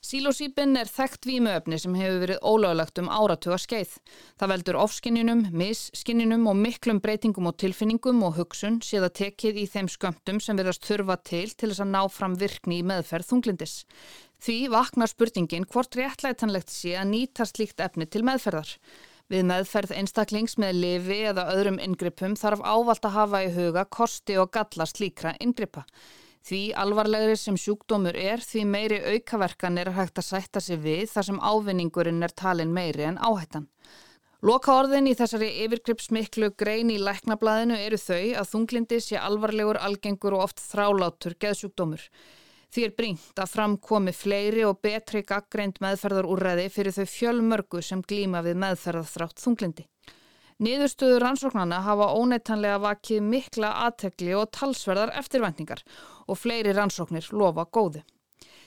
Sílósýpin 0.04 0.76
er 0.76 0.84
þekkt 0.84 1.24
vímuöfni 1.24 1.78
sem 1.80 1.94
hefur 1.96 2.18
verið 2.20 2.42
ólögulegt 2.44 3.00
um 3.00 3.06
áratuga 3.08 3.56
skeið. 3.56 3.94
Það 4.36 4.50
veldur 4.52 4.76
ofskinninum, 4.82 5.44
misskinninum 5.56 6.44
og 6.50 6.58
miklum 6.60 6.98
breytingum 7.00 7.48
og 7.48 7.56
tilfinningum 7.62 8.20
og 8.26 8.34
hugsun 8.36 8.82
séða 8.84 9.08
tekið 9.16 9.62
í 9.62 9.64
þeim 9.72 9.88
skömmtum 9.88 10.42
sem 10.44 10.60
verðast 10.60 10.84
þurfa 10.84 11.16
til 11.24 11.46
til 11.54 11.70
þess 11.70 11.80
að 11.86 11.94
ná 11.94 12.02
fram 12.12 12.34
virkni 12.36 12.82
í 12.82 12.84
meðferð 12.84 13.30
þunglindis. 13.30 13.78
Því 14.44 14.58
vaknar 14.74 15.08
spurningin 15.08 15.64
hvort 15.72 15.96
réttlætanlegt 15.96 16.74
sé 16.74 16.98
að 17.00 17.08
nýta 17.14 17.46
slíkt 17.48 17.80
efni 17.80 18.04
til 18.04 18.26
meðferðar. 18.28 18.74
Við 19.32 19.46
meðferð 19.48 19.94
einstaklings 20.02 20.58
með 20.60 20.82
lifi 20.82 21.22
eða 21.30 21.46
öðrum 21.54 21.80
yngrippum 21.80 22.36
þarf 22.36 22.60
ávalt 22.60 23.08
að 23.08 23.16
hafa 23.16 23.40
í 23.46 23.48
huga 23.56 23.86
kosti 23.88 24.36
og 24.36 24.52
galla 24.52 24.84
slíkra 24.84 25.32
yngripa. 25.40 25.86
Því 26.44 26.74
alvarlegri 26.76 27.38
sem 27.40 27.56
sjúkdómur 27.56 28.16
er 28.20 28.42
því 28.44 28.62
meiri 28.68 28.98
aukaverkan 29.14 29.78
er 29.80 29.94
hægt 29.96 30.20
að 30.20 30.26
sætta 30.26 30.60
sig 30.60 30.76
við 30.82 31.06
þar 31.08 31.26
sem 31.30 31.38
ávinningurinn 31.40 32.26
er 32.26 32.34
talin 32.36 32.74
meiri 32.74 33.06
en 33.08 33.16
áhættan. 33.16 33.70
Loka 34.44 34.74
orðin 34.76 35.08
í 35.08 35.14
þessari 35.16 35.48
yfirgripsmiklu 35.64 36.50
grein 36.60 36.90
í 36.92 36.98
læknablaðinu 37.00 37.78
eru 37.80 37.96
þau 37.96 38.26
að 38.42 38.50
þunglindi 38.50 38.98
sé 39.00 39.16
alvarlegur, 39.16 39.80
algengur 39.80 40.36
og 40.36 40.44
oft 40.50 40.60
þrálátur 40.60 41.38
geðsjúkdómur. 41.40 42.04
Því 42.74 42.84
er 42.84 42.94
brínt 42.98 43.40
að 43.40 43.52
framkomi 43.54 44.12
fleiri 44.12 44.66
og 44.68 44.82
betri 44.84 45.24
gaggreind 45.24 45.80
meðferðarúræði 45.80 46.68
fyrir 46.74 46.92
þau 46.92 47.08
fjölmörgu 47.08 47.80
sem 47.80 48.04
glíma 48.04 48.44
við 48.44 48.60
meðferðarþrátt 48.66 49.40
þunglindi. 49.40 49.88
Niðurstöður 50.62 51.24
rannsóknana 51.24 51.80
hafa 51.82 52.12
óneittanlega 52.14 52.78
vakið 52.84 53.22
mikla 53.26 53.72
aðtekli 53.88 54.34
og 54.38 54.52
talsverðar 54.54 55.14
eftirvæntingar 55.18 55.82
og 56.30 56.38
fleiri 56.38 56.74
rannsóknir 56.76 57.26
lofa 57.34 57.66
góðu. 57.66 58.04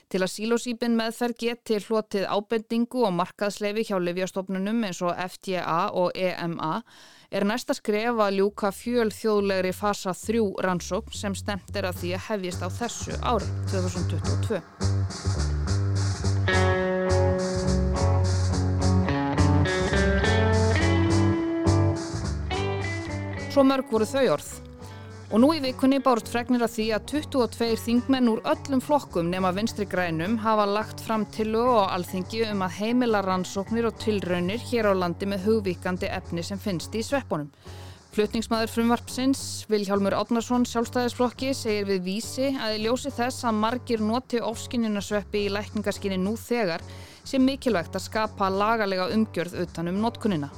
Til 0.07 0.21
að 0.23 0.31
sílósýpin 0.31 0.95
meðferð 0.95 1.39
geti 1.41 1.79
hlotið 1.83 2.27
ábendingu 2.31 3.03
og 3.03 3.15
markaðsleifi 3.17 3.89
hjá 3.89 3.97
livjastofnunum 3.99 4.85
eins 4.87 5.01
og 5.03 5.15
FDA 5.19 5.79
og 5.91 6.15
EMA 6.15 6.77
er 7.27 7.47
næsta 7.47 7.75
skref 7.75 8.23
að 8.23 8.39
ljúka 8.39 8.71
fjöl 8.71 9.11
þjóðlegri 9.11 9.73
fasa 9.75 10.15
3 10.15 10.43
rannsókn 10.63 11.15
sem 11.23 11.35
stemt 11.35 11.75
er 11.75 11.89
að 11.91 12.03
því 12.03 12.13
að 12.15 12.27
hefjist 12.29 12.63
á 12.63 12.69
þessu 12.79 13.19
ári 13.19 13.51
2022. 13.73 15.26
Svo 23.57 23.63
mörg 23.65 23.87
voru 23.89 24.05
þau 24.05 24.27
orð. 24.35 24.49
Og 25.33 25.39
nú 25.41 25.47
í 25.55 25.61
vikunni 25.63 25.97
bárst 26.05 26.27
fregnir 26.29 26.61
að 26.61 26.75
því 26.75 26.83
að 26.93 27.07
22 27.09 27.79
þingmenn 27.81 28.29
úr 28.29 28.43
öllum 28.51 28.83
flokkum 28.85 29.31
nema 29.31 29.49
vinstri 29.55 29.87
grænum 29.89 30.35
hafa 30.43 30.67
lagt 30.69 31.01
fram 31.01 31.23
tilögu 31.33 31.71
og 31.79 31.95
alþingi 31.95 32.43
um 32.51 32.61
að 32.61 32.75
heimila 32.75 33.23
rannsóknir 33.25 33.87
og 33.89 33.97
tilraunir 34.03 34.61
hér 34.61 34.91
á 34.91 34.93
landi 34.93 35.25
með 35.25 35.47
hugvíkandi 35.47 36.05
efni 36.19 36.45
sem 36.45 36.61
finnst 36.61 36.93
í 36.93 37.01
sveppunum. 37.01 37.49
Flutningsmaður 38.13 38.75
frumvarpsins, 38.75 39.41
Viljálmur 39.73 40.19
Átnarsson, 40.19 40.69
sjálfstæðisflokki, 40.69 41.55
segir 41.57 41.89
við 41.89 42.05
vísi 42.11 42.51
að 42.53 42.77
í 42.77 42.85
ljósi 42.85 43.09
þess 43.17 43.41
að 43.49 43.57
margir 43.65 44.05
noti 44.05 44.37
ofskinnunasveppi 44.37 45.47
í 45.47 45.51
lækningaskinni 45.57 46.21
nú 46.21 46.37
þegar 46.37 46.85
sé 47.25 47.41
mikilvægt 47.41 47.97
að 47.97 48.05
skapa 48.05 48.53
lagalega 48.53 49.09
umgjörð 49.17 49.63
utan 49.65 49.89
um 49.89 50.03
notkunina. 50.05 50.53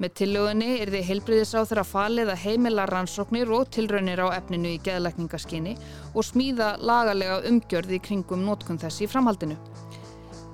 Með 0.00 0.14
tillögunni 0.16 0.68
er 0.80 0.88
þið 0.94 1.02
heilbriðisráð 1.10 1.66
þeirra 1.68 1.82
falið 1.84 2.30
að 2.32 2.44
heimila 2.46 2.86
rannsóknir 2.88 3.50
og 3.52 3.66
tilraunir 3.74 4.22
á 4.24 4.32
efninu 4.32 4.70
í 4.72 4.78
geðlækningaskinni 4.86 5.74
og 6.14 6.24
smíða 6.24 6.70
lagalega 6.80 7.42
umgjörði 7.50 7.98
í 7.98 8.04
kringum 8.06 8.46
nótkunn 8.46 8.80
þess 8.80 9.04
í 9.04 9.08
framhaldinu. 9.12 9.58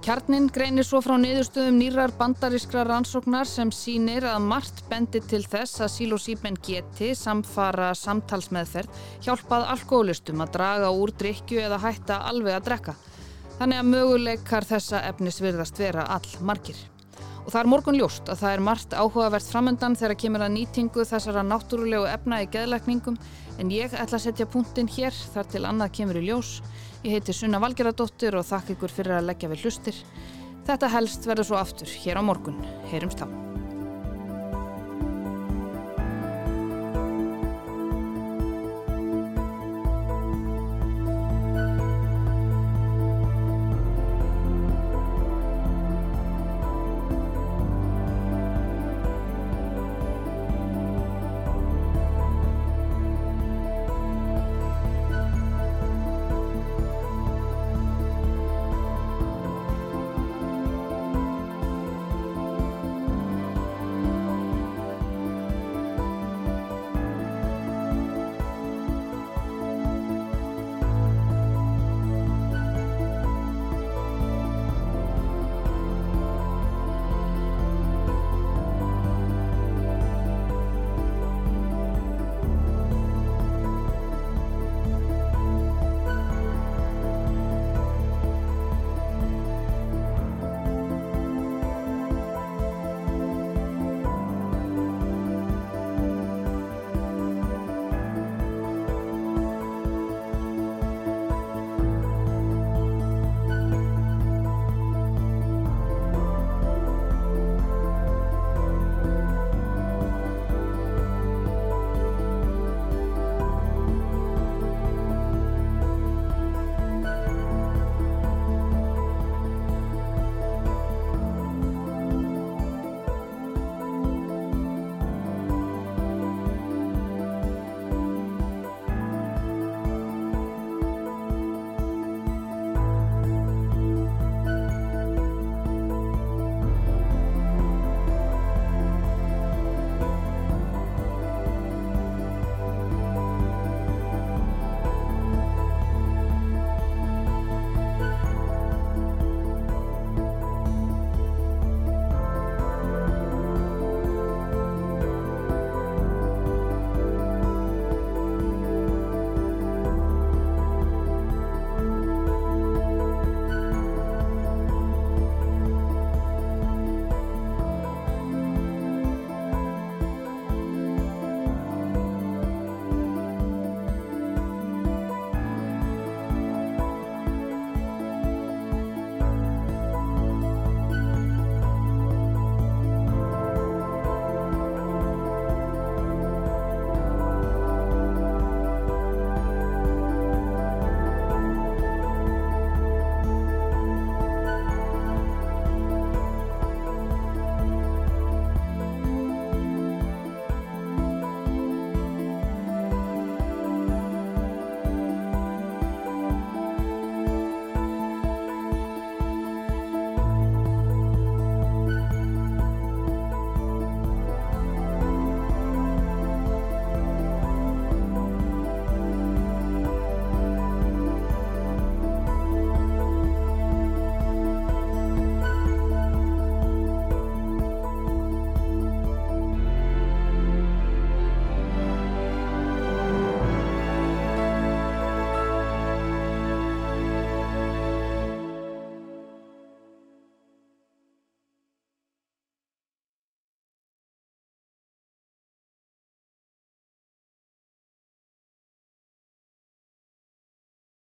Kjarnin 0.03 0.49
greinir 0.55 0.87
svo 0.87 0.99
frá 1.03 1.15
niðurstöðum 1.19 1.79
nýrar 1.79 2.12
bandarískra 2.19 2.83
rannsóknar 2.87 3.47
sem 3.50 3.71
sínir 3.75 4.26
að 4.26 4.49
margt 4.50 4.83
bendi 4.91 5.23
til 5.23 5.45
þess 5.47 5.83
að 5.83 5.93
sílósýpen 5.95 6.59
geti 6.67 7.12
samfara 7.19 7.93
samtalsmeðferð 8.03 9.00
hjálpað 9.26 9.69
alkoholistum 9.76 10.43
að 10.43 10.52
draga 10.59 10.91
úr 10.91 11.15
drikju 11.23 11.63
eða 11.69 11.80
hætta 11.87 12.19
alveg 12.32 12.59
að 12.59 12.69
drekka. 12.73 12.99
Þannig 13.61 13.82
að 13.82 13.91
möguleikar 13.95 14.71
þessa 14.75 15.06
efnis 15.06 15.43
virðast 15.43 15.78
vera 15.82 16.11
all 16.19 16.37
margir. 16.43 16.78
Og 17.47 17.52
það 17.54 17.61
er 17.61 17.69
morgun 17.71 17.99
ljóst 18.00 18.30
að 18.30 18.41
það 18.41 18.52
er 18.56 18.63
margt 18.67 18.95
áhugavert 18.99 19.50
framöndan 19.52 19.95
þegar 19.95 20.19
kemur 20.19 20.43
að 20.43 20.54
nýtingu 20.56 21.04
þessara 21.06 21.45
náttúrulegu 21.47 22.09
efna 22.11 22.41
í 22.43 22.49
geðlækningum 22.50 23.19
en 23.63 23.71
ég 23.71 23.95
ætla 23.95 24.19
að 24.19 24.25
setja 24.26 24.49
punktin 24.50 24.91
hér 24.91 25.15
þar 25.35 25.50
til 25.54 25.63
annað 25.71 25.95
kemur 26.00 26.19
í 26.19 26.26
ljós. 26.26 26.56
Ég 27.06 27.15
heiti 27.15 27.37
Sunna 27.37 27.63
Valgeradóttir 27.63 28.35
og 28.35 28.49
þakk 28.50 28.75
ykkur 28.75 28.97
fyrir 28.99 29.21
að 29.21 29.30
leggja 29.30 29.52
við 29.54 29.63
hlustir. 29.63 30.02
Þetta 30.67 30.91
helst 30.97 31.30
verður 31.30 31.52
svo 31.52 31.61
aftur 31.63 31.99
hér 32.02 32.19
á 32.19 32.23
morgun. 32.26 32.59
Heyrumst 32.91 33.23
þá. 33.23 33.55